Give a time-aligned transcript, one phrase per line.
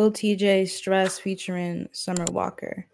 [0.00, 2.86] Lil Tjay Stress featuring Summer Walker.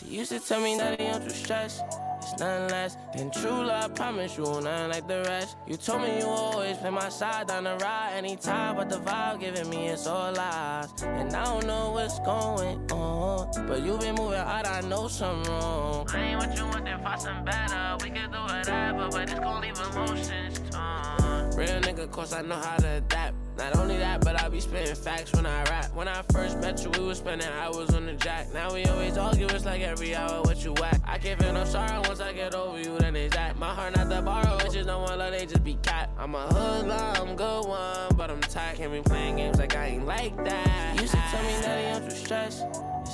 [0.00, 1.84] She used to tell me that I'm too stressed.
[2.30, 3.94] It's nothing less than true love.
[3.94, 5.56] Promise you, nothing like the rest.
[5.66, 9.40] You told me you always play my side down the ride anytime, but the vibe
[9.40, 10.90] giving me it's all lies.
[11.02, 14.66] And I don't know what's going on, but you been moving out.
[14.66, 16.06] I know something wrong.
[16.12, 17.96] I ain't what you want, then find some better.
[18.02, 21.07] We can do whatever, but it's gon' leave emotions torn.
[21.58, 23.34] Real nigga, cause I know how to adapt.
[23.56, 25.92] Not only that, but I be spitting facts when I rap.
[25.92, 28.52] When I first met you, we was spending hours on the jack.
[28.54, 31.00] Now we always argue, it's like every hour what you whack.
[31.04, 33.58] I can't feel no sorrow once I get over you, then it's that.
[33.58, 36.10] My heart not to borrow, it's just no one love, they just be cat.
[36.16, 38.76] I'm a hoodlum, I'm good one, but I'm tired.
[38.76, 40.94] Can't be playing games like I ain't like that.
[40.94, 42.62] You should tell me that I'm too stressed.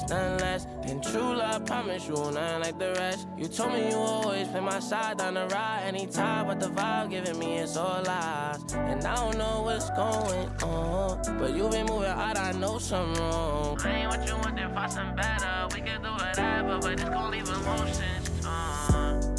[0.04, 1.64] It's nothing less than true love.
[1.64, 3.26] Promise you, nothing like the rest.
[3.38, 7.08] You told me you always play my side down the ride anytime, but the vibe
[7.08, 8.60] giving me it's all lies.
[8.74, 12.36] And I don't know what's going on, but you been moving out.
[12.36, 13.78] I know something wrong.
[13.82, 15.68] I ain't what you want, then find some better.
[15.74, 19.34] We can do whatever, but it's gon' leave emotions torn.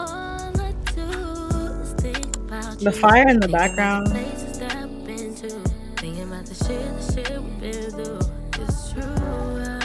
[0.00, 1.02] All I do
[1.82, 4.08] is think about The fire in the background.
[4.08, 5.50] the places that I've been to.
[5.98, 8.20] Thinking about the shit, the shit we've been through.
[8.60, 9.79] It's true.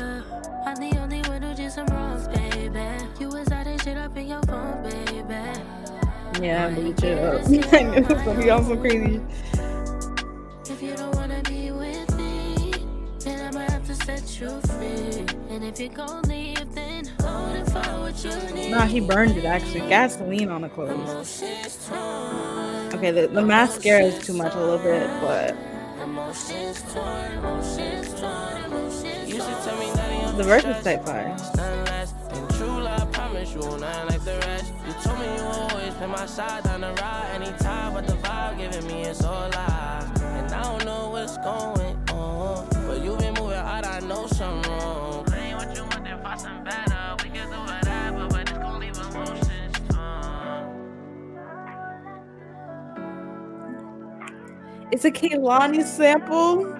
[6.41, 7.45] Yeah, bleach it up.
[7.73, 9.22] I knew it was gonna be on some crazy.
[10.69, 12.73] If you don't wanna be with me,
[13.19, 15.25] then I'ma have to set you free.
[15.50, 18.72] And if you gon' leave, then hold and find what you need.
[18.72, 19.81] Nah, he burned it actually.
[19.81, 21.44] Gasoline on the clothes.
[22.94, 25.56] Okay, the, the mascara is too much a little bit, but
[26.03, 30.78] emotions torn, emotions torn, emotions You used tell me that I'm the too verse is
[30.78, 30.83] stressed.
[30.83, 31.38] type fire.
[36.05, 36.05] Nothing less than true love, promise you, nothing like the rest.
[36.05, 38.57] You told me you always play my side down the ride anytime, but the vibe
[38.57, 40.21] giving me it's all lies.
[40.21, 44.71] And I don't know what's going on, but you been moving out, I know something
[44.71, 45.25] wrong.
[45.33, 47.15] I ain't what you want, then find some better.
[47.23, 50.81] We can do whatever, but it's gon' leave emotions torn.
[54.91, 56.75] It's a Kehlani sample.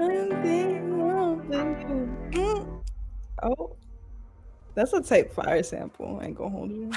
[0.00, 0.80] Mm-hmm.
[3.42, 3.76] Oh,
[4.74, 6.18] that's a type fire sample.
[6.20, 6.90] I ain't gonna hold you.